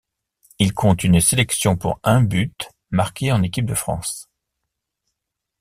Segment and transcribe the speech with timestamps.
[0.57, 4.27] Il compte une sélection pour un but marqué en équipe de France.